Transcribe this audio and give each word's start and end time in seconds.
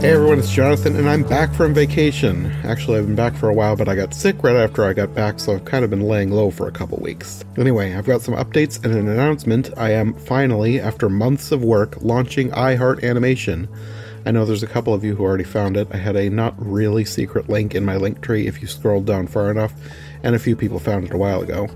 Hey 0.00 0.12
everyone, 0.12 0.38
it's 0.38 0.50
Jonathan, 0.50 0.96
and 0.96 1.06
I'm 1.06 1.24
back 1.24 1.52
from 1.52 1.74
vacation. 1.74 2.46
Actually, 2.64 2.96
I've 2.96 3.06
been 3.06 3.14
back 3.14 3.36
for 3.36 3.50
a 3.50 3.52
while, 3.52 3.76
but 3.76 3.86
I 3.86 3.94
got 3.94 4.14
sick 4.14 4.42
right 4.42 4.56
after 4.56 4.82
I 4.82 4.94
got 4.94 5.14
back, 5.14 5.38
so 5.38 5.52
I've 5.52 5.66
kind 5.66 5.84
of 5.84 5.90
been 5.90 6.00
laying 6.00 6.30
low 6.30 6.50
for 6.50 6.66
a 6.66 6.72
couple 6.72 6.96
weeks. 7.00 7.44
Anyway, 7.58 7.94
I've 7.94 8.06
got 8.06 8.22
some 8.22 8.34
updates 8.34 8.82
and 8.82 8.94
an 8.94 9.08
announcement. 9.08 9.68
I 9.76 9.90
am 9.90 10.14
finally, 10.14 10.80
after 10.80 11.10
months 11.10 11.52
of 11.52 11.62
work, 11.62 12.00
launching 12.00 12.48
iHeart 12.52 13.04
Animation. 13.04 13.68
I 14.24 14.30
know 14.30 14.46
there's 14.46 14.62
a 14.62 14.66
couple 14.66 14.94
of 14.94 15.04
you 15.04 15.14
who 15.14 15.22
already 15.22 15.44
found 15.44 15.76
it. 15.76 15.86
I 15.90 15.98
had 15.98 16.16
a 16.16 16.30
not 16.30 16.54
really 16.56 17.04
secret 17.04 17.50
link 17.50 17.74
in 17.74 17.84
my 17.84 17.96
link 17.96 18.22
tree 18.22 18.46
if 18.46 18.62
you 18.62 18.68
scrolled 18.68 19.04
down 19.04 19.26
far 19.26 19.50
enough, 19.50 19.74
and 20.22 20.34
a 20.34 20.38
few 20.38 20.56
people 20.56 20.78
found 20.78 21.04
it 21.04 21.12
a 21.12 21.18
while 21.18 21.42
ago. 21.42 21.68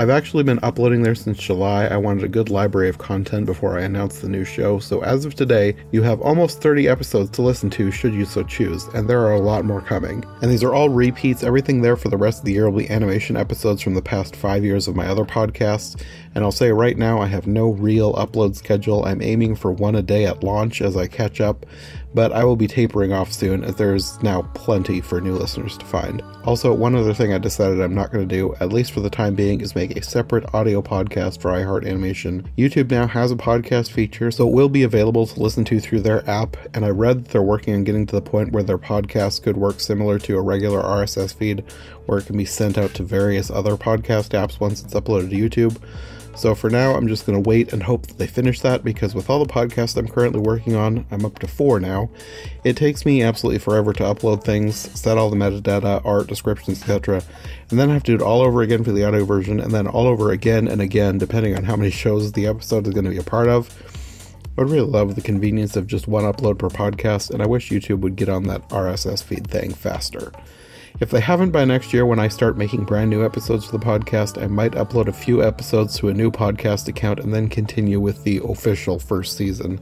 I've 0.00 0.08
actually 0.08 0.44
been 0.44 0.60
uploading 0.62 1.02
there 1.02 1.14
since 1.14 1.36
July. 1.36 1.84
I 1.84 1.98
wanted 1.98 2.24
a 2.24 2.28
good 2.28 2.48
library 2.48 2.88
of 2.88 2.96
content 2.96 3.44
before 3.44 3.78
I 3.78 3.82
announced 3.82 4.22
the 4.22 4.30
new 4.30 4.46
show, 4.46 4.78
so 4.78 5.02
as 5.02 5.26
of 5.26 5.34
today, 5.34 5.76
you 5.92 6.02
have 6.02 6.22
almost 6.22 6.62
30 6.62 6.88
episodes 6.88 7.28
to 7.32 7.42
listen 7.42 7.68
to 7.68 7.90
should 7.90 8.14
you 8.14 8.24
so 8.24 8.42
choose, 8.42 8.86
and 8.94 9.06
there 9.06 9.20
are 9.20 9.34
a 9.34 9.40
lot 9.40 9.66
more 9.66 9.82
coming. 9.82 10.24
And 10.40 10.50
these 10.50 10.64
are 10.64 10.72
all 10.72 10.88
repeats. 10.88 11.42
Everything 11.42 11.82
there 11.82 11.98
for 11.98 12.08
the 12.08 12.16
rest 12.16 12.38
of 12.38 12.46
the 12.46 12.52
year 12.52 12.70
will 12.70 12.78
be 12.78 12.88
animation 12.88 13.36
episodes 13.36 13.82
from 13.82 13.92
the 13.92 14.00
past 14.00 14.34
five 14.34 14.64
years 14.64 14.88
of 14.88 14.96
my 14.96 15.06
other 15.06 15.26
podcasts. 15.26 16.02
And 16.34 16.44
I'll 16.44 16.50
say 16.50 16.72
right 16.72 16.96
now, 16.96 17.20
I 17.20 17.26
have 17.26 17.46
no 17.46 17.68
real 17.68 18.14
upload 18.14 18.56
schedule. 18.56 19.04
I'm 19.04 19.20
aiming 19.20 19.56
for 19.56 19.70
one 19.70 19.96
a 19.96 20.02
day 20.02 20.24
at 20.24 20.42
launch 20.42 20.80
as 20.80 20.96
I 20.96 21.08
catch 21.08 21.42
up, 21.42 21.66
but 22.14 22.32
I 22.32 22.44
will 22.44 22.56
be 22.56 22.68
tapering 22.68 23.12
off 23.12 23.34
soon 23.34 23.64
as 23.64 23.76
there's 23.76 24.22
now 24.22 24.50
plenty 24.54 25.02
for 25.02 25.20
new 25.20 25.34
listeners 25.34 25.76
to 25.76 25.84
find. 25.84 26.22
Also, 26.44 26.72
one 26.72 26.94
other 26.94 27.12
thing 27.12 27.34
I 27.34 27.38
decided 27.38 27.82
I'm 27.82 27.94
not 27.94 28.10
going 28.10 28.26
to 28.26 28.34
do, 28.34 28.54
at 28.60 28.72
least 28.72 28.92
for 28.92 29.00
the 29.00 29.10
time 29.10 29.34
being, 29.34 29.60
is 29.60 29.74
make 29.74 29.94
a 29.94 30.02
separate 30.02 30.54
audio 30.54 30.80
podcast 30.80 31.38
for 31.38 31.50
iHeart 31.50 31.86
Animation. 31.86 32.48
YouTube 32.56 32.90
now 32.90 33.06
has 33.06 33.30
a 33.30 33.36
podcast 33.36 33.90
feature, 33.90 34.30
so 34.30 34.48
it 34.48 34.54
will 34.54 34.70
be 34.70 34.82
available 34.82 35.26
to 35.26 35.40
listen 35.40 35.66
to 35.66 35.78
through 35.80 36.00
their 36.00 36.28
app, 36.28 36.56
and 36.74 36.86
I 36.86 36.88
read 36.88 37.26
they're 37.26 37.42
working 37.42 37.74
on 37.74 37.84
getting 37.84 38.06
to 38.06 38.16
the 38.16 38.22
point 38.22 38.52
where 38.52 38.62
their 38.62 38.78
podcast 38.78 39.42
could 39.42 39.58
work 39.58 39.80
similar 39.80 40.18
to 40.20 40.38
a 40.38 40.40
regular 40.40 40.80
RSS 40.80 41.34
feed, 41.34 41.62
where 42.06 42.18
it 42.18 42.26
can 42.26 42.38
be 42.38 42.46
sent 42.46 42.78
out 42.78 42.94
to 42.94 43.02
various 43.02 43.50
other 43.50 43.76
podcast 43.76 44.30
apps 44.30 44.58
once 44.58 44.82
it's 44.82 44.94
uploaded 44.94 45.28
to 45.28 45.36
YouTube. 45.36 45.76
So 46.40 46.54
for 46.54 46.70
now, 46.70 46.94
I'm 46.94 47.06
just 47.06 47.26
going 47.26 47.40
to 47.40 47.46
wait 47.46 47.74
and 47.74 47.82
hope 47.82 48.06
that 48.06 48.16
they 48.16 48.26
finish 48.26 48.60
that 48.60 48.82
because 48.82 49.14
with 49.14 49.28
all 49.28 49.44
the 49.44 49.52
podcasts 49.52 49.94
I'm 49.98 50.08
currently 50.08 50.40
working 50.40 50.74
on, 50.74 51.04
I'm 51.10 51.26
up 51.26 51.38
to 51.40 51.46
four 51.46 51.78
now. 51.80 52.08
It 52.64 52.78
takes 52.78 53.04
me 53.04 53.22
absolutely 53.22 53.58
forever 53.58 53.92
to 53.92 54.04
upload 54.04 54.42
things, 54.42 54.74
set 54.98 55.18
all 55.18 55.28
the 55.28 55.36
metadata, 55.36 56.00
art, 56.02 56.28
descriptions, 56.28 56.80
etc., 56.80 57.22
and 57.68 57.78
then 57.78 57.90
I 57.90 57.92
have 57.92 58.04
to 58.04 58.12
do 58.12 58.24
it 58.24 58.26
all 58.26 58.40
over 58.40 58.62
again 58.62 58.82
for 58.84 58.90
the 58.90 59.04
audio 59.04 59.26
version, 59.26 59.60
and 59.60 59.70
then 59.70 59.86
all 59.86 60.06
over 60.06 60.30
again 60.30 60.66
and 60.66 60.80
again, 60.80 61.18
depending 61.18 61.58
on 61.58 61.64
how 61.64 61.76
many 61.76 61.90
shows 61.90 62.32
the 62.32 62.46
episode 62.46 62.86
is 62.86 62.94
going 62.94 63.04
to 63.04 63.10
be 63.10 63.18
a 63.18 63.22
part 63.22 63.48
of. 63.48 63.68
I 64.56 64.62
would 64.62 64.70
really 64.70 64.90
love 64.90 65.16
the 65.16 65.20
convenience 65.20 65.76
of 65.76 65.86
just 65.86 66.08
one 66.08 66.24
upload 66.24 66.58
per 66.58 66.70
podcast, 66.70 67.32
and 67.32 67.42
I 67.42 67.46
wish 67.46 67.68
YouTube 67.68 68.00
would 68.00 68.16
get 68.16 68.30
on 68.30 68.44
that 68.44 68.66
RSS 68.70 69.22
feed 69.22 69.46
thing 69.46 69.74
faster. 69.74 70.32
If 70.98 71.10
they 71.10 71.20
haven't 71.20 71.52
by 71.52 71.64
next 71.64 71.92
year, 71.92 72.04
when 72.04 72.18
I 72.18 72.28
start 72.28 72.58
making 72.58 72.84
brand 72.84 73.10
new 73.10 73.24
episodes 73.24 73.64
for 73.64 73.72
the 73.72 73.84
podcast, 73.84 74.42
I 74.42 74.48
might 74.48 74.72
upload 74.72 75.06
a 75.06 75.12
few 75.12 75.42
episodes 75.42 75.96
to 75.98 76.08
a 76.08 76.14
new 76.14 76.30
podcast 76.30 76.88
account 76.88 77.20
and 77.20 77.32
then 77.32 77.48
continue 77.48 78.00
with 78.00 78.24
the 78.24 78.40
official 78.44 78.98
first 78.98 79.36
season. 79.36 79.80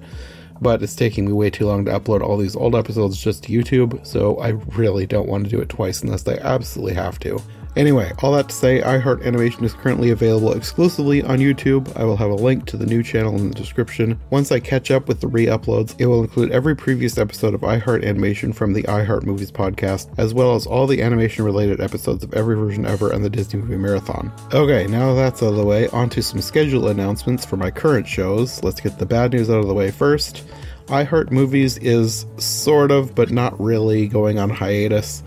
But 0.60 0.82
it's 0.82 0.96
taking 0.96 1.26
me 1.26 1.32
way 1.32 1.50
too 1.50 1.66
long 1.66 1.84
to 1.84 1.92
upload 1.92 2.20
all 2.20 2.36
these 2.36 2.56
old 2.56 2.74
episodes 2.74 3.22
just 3.22 3.44
to 3.44 3.52
YouTube, 3.52 4.04
so 4.06 4.36
I 4.38 4.48
really 4.76 5.06
don't 5.06 5.28
want 5.28 5.44
to 5.44 5.50
do 5.50 5.60
it 5.60 5.68
twice 5.68 6.02
unless 6.02 6.26
I 6.26 6.34
absolutely 6.34 6.94
have 6.94 7.18
to. 7.20 7.40
Anyway, 7.78 8.10
all 8.22 8.32
that 8.32 8.48
to 8.48 8.54
say, 8.54 8.80
iHeart 8.80 9.24
Animation 9.24 9.64
is 9.64 9.72
currently 9.72 10.10
available 10.10 10.52
exclusively 10.52 11.22
on 11.22 11.38
YouTube. 11.38 11.94
I 11.96 12.02
will 12.02 12.16
have 12.16 12.30
a 12.30 12.34
link 12.34 12.66
to 12.66 12.76
the 12.76 12.86
new 12.86 13.04
channel 13.04 13.36
in 13.36 13.50
the 13.50 13.54
description. 13.54 14.18
Once 14.30 14.50
I 14.50 14.58
catch 14.58 14.90
up 14.90 15.06
with 15.06 15.20
the 15.20 15.28
re 15.28 15.46
uploads, 15.46 15.94
it 16.00 16.06
will 16.06 16.22
include 16.22 16.50
every 16.50 16.74
previous 16.74 17.18
episode 17.18 17.54
of 17.54 17.60
iHeart 17.60 18.04
Animation 18.04 18.52
from 18.52 18.72
the 18.72 18.82
iHeart 18.82 19.22
Movies 19.22 19.52
podcast, 19.52 20.12
as 20.18 20.34
well 20.34 20.56
as 20.56 20.66
all 20.66 20.88
the 20.88 21.00
animation 21.00 21.44
related 21.44 21.80
episodes 21.80 22.24
of 22.24 22.34
every 22.34 22.56
version 22.56 22.84
ever 22.84 23.12
and 23.12 23.24
the 23.24 23.30
Disney 23.30 23.60
Movie 23.60 23.76
Marathon. 23.76 24.32
Okay, 24.52 24.88
now 24.88 25.14
that's 25.14 25.40
out 25.40 25.50
of 25.50 25.56
the 25.56 25.64
way, 25.64 25.86
on 25.90 26.10
to 26.10 26.20
some 26.20 26.40
schedule 26.40 26.88
announcements 26.88 27.44
for 27.44 27.56
my 27.56 27.70
current 27.70 28.08
shows. 28.08 28.60
Let's 28.64 28.80
get 28.80 28.98
the 28.98 29.06
bad 29.06 29.32
news 29.32 29.50
out 29.50 29.58
of 29.58 29.68
the 29.68 29.74
way 29.74 29.92
first. 29.92 30.47
iHeart 30.88 31.30
Movies 31.30 31.78
is 31.78 32.26
sort 32.38 32.90
of, 32.90 33.14
but 33.14 33.30
not 33.30 33.58
really, 33.60 34.08
going 34.08 34.38
on 34.38 34.50
hiatus. 34.50 35.22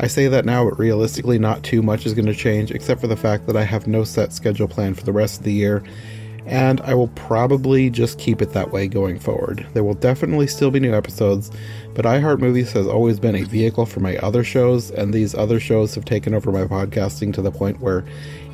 I 0.00 0.06
say 0.06 0.28
that 0.28 0.44
now, 0.44 0.68
but 0.68 0.78
realistically, 0.78 1.38
not 1.38 1.62
too 1.62 1.82
much 1.82 2.06
is 2.06 2.14
going 2.14 2.26
to 2.26 2.34
change, 2.34 2.70
except 2.70 3.00
for 3.00 3.06
the 3.06 3.16
fact 3.16 3.46
that 3.46 3.56
I 3.56 3.64
have 3.64 3.86
no 3.86 4.02
set 4.02 4.32
schedule 4.32 4.66
plan 4.66 4.94
for 4.94 5.04
the 5.04 5.12
rest 5.12 5.38
of 5.38 5.44
the 5.44 5.52
year, 5.52 5.84
and 6.46 6.80
I 6.82 6.94
will 6.94 7.08
probably 7.08 7.90
just 7.90 8.18
keep 8.18 8.42
it 8.42 8.52
that 8.52 8.70
way 8.70 8.86
going 8.86 9.18
forward. 9.18 9.66
There 9.72 9.84
will 9.84 9.94
definitely 9.94 10.46
still 10.46 10.70
be 10.70 10.80
new 10.80 10.94
episodes, 10.94 11.50
but 11.94 12.04
iHeartMovies 12.04 12.72
has 12.72 12.86
always 12.86 13.18
been 13.18 13.34
a 13.34 13.44
vehicle 13.44 13.86
for 13.86 14.00
my 14.00 14.16
other 14.18 14.44
shows, 14.44 14.90
and 14.90 15.12
these 15.12 15.34
other 15.34 15.58
shows 15.58 15.94
have 15.94 16.04
taken 16.04 16.34
over 16.34 16.52
my 16.52 16.64
podcasting 16.64 17.32
to 17.34 17.42
the 17.42 17.50
point 17.50 17.80
where 17.80 18.04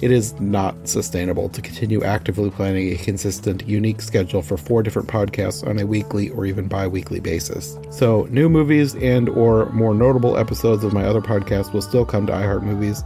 it 0.00 0.10
is 0.10 0.38
not 0.40 0.88
sustainable 0.88 1.48
to 1.50 1.60
continue 1.60 2.02
actively 2.02 2.50
planning 2.50 2.92
a 2.92 2.96
consistent, 2.96 3.66
unique 3.66 4.00
schedule 4.00 4.40
for 4.40 4.56
four 4.56 4.82
different 4.82 5.08
podcasts 5.08 5.66
on 5.66 5.78
a 5.78 5.86
weekly 5.86 6.30
or 6.30 6.46
even 6.46 6.68
bi-weekly 6.68 7.20
basis. 7.20 7.78
So, 7.90 8.26
new 8.30 8.48
movies 8.48 8.94
and 8.94 9.28
or 9.28 9.66
more 9.70 9.94
notable 9.94 10.36
episodes 10.36 10.84
of 10.84 10.92
my 10.92 11.04
other 11.04 11.20
podcasts 11.20 11.72
will 11.72 11.82
still 11.82 12.04
come 12.04 12.26
to 12.26 12.32
iHeart 12.32 12.62
Movies 12.62 13.02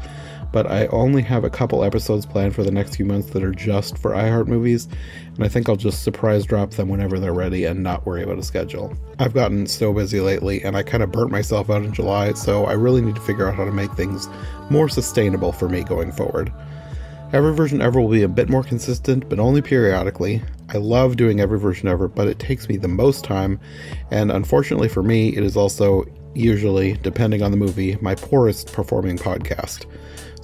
but 0.55 0.71
I 0.71 0.87
only 0.87 1.21
have 1.23 1.43
a 1.43 1.51
couple 1.51 1.83
episodes 1.83 2.25
planned 2.25 2.55
for 2.55 2.63
the 2.63 2.71
next 2.71 2.95
few 2.95 3.05
months 3.05 3.31
that 3.31 3.43
are 3.43 3.51
just 3.51 3.99
for 3.99 4.13
iHeart 4.13 4.47
movies, 4.47 4.87
and 5.35 5.45
I 5.45 5.49
think 5.49 5.69
I'll 5.69 5.75
just 5.75 6.05
surprise 6.05 6.45
drop 6.45 6.71
them 6.71 6.89
whenever 6.89 7.19
they're 7.19 7.35
ready 7.35 7.65
and 7.65 7.83
not 7.83 8.07
worry 8.07 8.23
about 8.23 8.39
a 8.39 8.43
schedule. 8.45 8.97
I've 9.19 9.35
gotten 9.35 9.67
so 9.67 9.93
busy 9.93 10.21
lately, 10.21 10.63
and 10.63 10.77
I 10.77 10.85
kind 10.85 11.03
of 11.03 11.11
burnt 11.11 11.33
myself 11.33 11.71
out 11.71 11.83
in 11.83 11.93
July, 11.93 12.35
so 12.35 12.67
I 12.67 12.75
really 12.75 13.01
need 13.03 13.17
to 13.17 13.21
figure 13.23 13.49
out 13.49 13.57
how 13.57 13.65
to 13.65 13.73
make 13.73 13.93
things 13.95 14.29
more 14.71 14.89
sustainable 14.89 15.51
for 15.51 15.69
me 15.69 15.83
going 15.83 16.13
forward. 16.13 16.53
Every 17.33 17.53
version 17.53 17.83
ever 17.83 18.01
will 18.01 18.11
be 18.11 18.23
a 18.23 18.29
bit 18.29 18.49
more 18.49 18.63
consistent, 18.63 19.29
but 19.29 19.41
only 19.41 19.61
periodically. 19.61 20.41
I 20.69 20.77
love 20.77 21.17
doing 21.17 21.41
every 21.41 21.59
version 21.59 21.89
ever, 21.89 22.07
but 22.07 22.29
it 22.29 22.39
takes 22.39 22.69
me 22.69 22.77
the 22.77 22.87
most 22.87 23.25
time, 23.25 23.59
and 24.13 24.31
unfortunately 24.31 24.89
for 24.89 25.03
me, 25.03 25.37
it 25.37 25.43
is 25.43 25.57
also 25.57 26.05
usually, 26.33 26.93
depending 26.93 27.43
on 27.43 27.51
the 27.51 27.57
movie, 27.57 27.99
my 28.01 28.15
poorest 28.15 28.73
performing 28.73 29.19
podcast. 29.19 29.87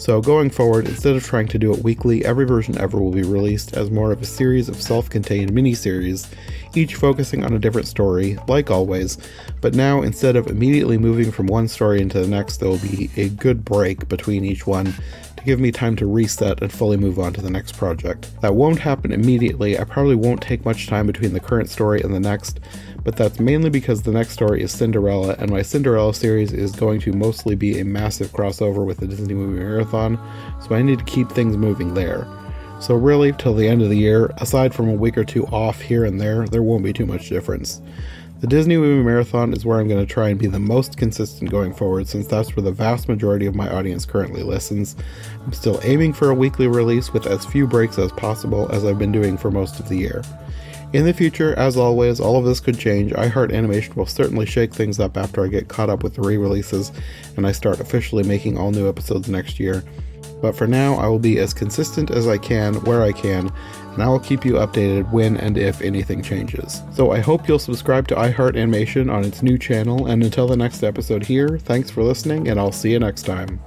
So, 0.00 0.22
going 0.22 0.48
forward, 0.48 0.88
instead 0.88 1.14
of 1.14 1.22
trying 1.22 1.48
to 1.48 1.58
do 1.58 1.74
it 1.74 1.84
weekly, 1.84 2.24
every 2.24 2.46
version 2.46 2.78
ever 2.78 2.98
will 2.98 3.10
be 3.10 3.22
released 3.22 3.76
as 3.76 3.90
more 3.90 4.12
of 4.12 4.22
a 4.22 4.24
series 4.24 4.70
of 4.70 4.80
self 4.80 5.10
contained 5.10 5.52
mini-series, 5.52 6.26
each 6.74 6.94
focusing 6.94 7.44
on 7.44 7.52
a 7.52 7.58
different 7.58 7.86
story, 7.86 8.38
like 8.48 8.70
always, 8.70 9.18
but 9.60 9.74
now 9.74 10.00
instead 10.00 10.36
of 10.36 10.46
immediately 10.46 10.96
moving 10.96 11.30
from 11.30 11.48
one 11.48 11.68
story 11.68 12.00
into 12.00 12.18
the 12.18 12.26
next, 12.26 12.56
there 12.56 12.70
will 12.70 12.78
be 12.78 13.10
a 13.18 13.28
good 13.28 13.62
break 13.62 14.08
between 14.08 14.42
each 14.42 14.66
one 14.66 14.94
to 15.36 15.44
give 15.44 15.60
me 15.60 15.70
time 15.70 15.96
to 15.96 16.06
reset 16.06 16.62
and 16.62 16.72
fully 16.72 16.96
move 16.96 17.18
on 17.18 17.34
to 17.34 17.42
the 17.42 17.50
next 17.50 17.76
project. 17.76 18.30
That 18.40 18.54
won't 18.54 18.78
happen 18.78 19.12
immediately, 19.12 19.78
I 19.78 19.84
probably 19.84 20.14
won't 20.14 20.40
take 20.40 20.64
much 20.64 20.86
time 20.86 21.06
between 21.06 21.34
the 21.34 21.40
current 21.40 21.68
story 21.68 22.00
and 22.00 22.14
the 22.14 22.20
next, 22.20 22.60
but 23.04 23.16
that's 23.16 23.40
mainly 23.40 23.70
because 23.70 24.02
the 24.02 24.12
next 24.12 24.32
story 24.32 24.62
is 24.62 24.72
Cinderella, 24.72 25.34
and 25.38 25.50
my 25.50 25.62
Cinderella 25.62 26.14
series 26.14 26.52
is 26.52 26.72
going 26.72 27.00
to 27.00 27.12
mostly 27.12 27.54
be 27.54 27.80
a 27.80 27.84
massive 27.84 28.28
crossover 28.32 28.84
with 28.84 28.98
the 28.98 29.06
Disney 29.06 29.34
Movie 29.34 29.62
so 29.90 30.74
I 30.74 30.82
need 30.82 30.98
to 30.98 31.04
keep 31.04 31.30
things 31.30 31.56
moving 31.56 31.94
there. 31.94 32.26
So, 32.80 32.94
really, 32.94 33.32
till 33.32 33.54
the 33.54 33.68
end 33.68 33.82
of 33.82 33.90
the 33.90 33.98
year, 33.98 34.32
aside 34.38 34.74
from 34.74 34.88
a 34.88 34.94
week 34.94 35.18
or 35.18 35.24
two 35.24 35.46
off 35.48 35.80
here 35.80 36.04
and 36.04 36.18
there, 36.18 36.46
there 36.46 36.62
won't 36.62 36.82
be 36.82 36.94
too 36.94 37.04
much 37.04 37.28
difference. 37.28 37.82
The 38.40 38.46
Disney 38.46 38.78
Movie 38.78 39.04
Marathon 39.04 39.52
is 39.52 39.66
where 39.66 39.78
I'm 39.78 39.86
going 39.86 40.00
to 40.00 40.10
try 40.10 40.30
and 40.30 40.38
be 40.38 40.46
the 40.46 40.58
most 40.58 40.96
consistent 40.96 41.50
going 41.50 41.74
forward, 41.74 42.08
since 42.08 42.26
that's 42.26 42.56
where 42.56 42.62
the 42.62 42.72
vast 42.72 43.06
majority 43.06 43.44
of 43.44 43.54
my 43.54 43.70
audience 43.70 44.06
currently 44.06 44.42
listens. 44.42 44.96
I'm 45.44 45.52
still 45.52 45.78
aiming 45.82 46.14
for 46.14 46.30
a 46.30 46.34
weekly 46.34 46.66
release 46.66 47.12
with 47.12 47.26
as 47.26 47.44
few 47.44 47.66
breaks 47.66 47.98
as 47.98 48.12
possible, 48.12 48.66
as 48.72 48.86
I've 48.86 48.98
been 48.98 49.12
doing 49.12 49.36
for 49.36 49.50
most 49.50 49.78
of 49.78 49.90
the 49.90 49.96
year. 49.96 50.22
In 50.92 51.04
the 51.04 51.12
future, 51.12 51.54
as 51.56 51.76
always, 51.76 52.18
all 52.18 52.36
of 52.36 52.44
this 52.44 52.58
could 52.58 52.78
change. 52.78 53.12
iHeart 53.12 53.52
Animation 53.52 53.94
will 53.94 54.06
certainly 54.06 54.44
shake 54.44 54.74
things 54.74 54.98
up 54.98 55.16
after 55.16 55.44
I 55.44 55.48
get 55.48 55.68
caught 55.68 55.88
up 55.88 56.02
with 56.02 56.14
the 56.14 56.22
re 56.22 56.36
releases 56.36 56.90
and 57.36 57.46
I 57.46 57.52
start 57.52 57.78
officially 57.78 58.24
making 58.24 58.58
all 58.58 58.72
new 58.72 58.88
episodes 58.88 59.28
next 59.28 59.60
year. 59.60 59.84
But 60.42 60.56
for 60.56 60.66
now, 60.66 60.94
I 60.94 61.06
will 61.06 61.18
be 61.18 61.38
as 61.38 61.54
consistent 61.54 62.10
as 62.10 62.26
I 62.26 62.38
can 62.38 62.74
where 62.84 63.02
I 63.02 63.12
can, 63.12 63.52
and 63.92 64.02
I 64.02 64.08
will 64.08 64.18
keep 64.18 64.44
you 64.44 64.54
updated 64.54 65.10
when 65.12 65.36
and 65.36 65.58
if 65.58 65.82
anything 65.82 66.22
changes. 66.22 66.82
So 66.94 67.12
I 67.12 67.20
hope 67.20 67.46
you'll 67.46 67.58
subscribe 67.58 68.08
to 68.08 68.14
iHeart 68.14 68.56
Animation 68.56 69.10
on 69.10 69.24
its 69.24 69.42
new 69.42 69.58
channel, 69.58 70.06
and 70.06 70.22
until 70.22 70.48
the 70.48 70.56
next 70.56 70.82
episode 70.82 71.24
here, 71.24 71.58
thanks 71.58 71.90
for 71.90 72.02
listening, 72.02 72.48
and 72.48 72.58
I'll 72.58 72.72
see 72.72 72.90
you 72.90 72.98
next 72.98 73.24
time. 73.24 73.60